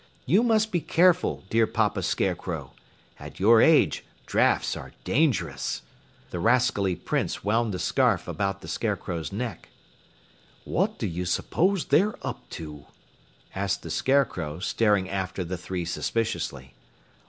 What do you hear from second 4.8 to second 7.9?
dangerous." The rascally Prince wound the